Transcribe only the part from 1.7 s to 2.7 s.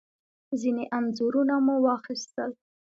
واخیستل.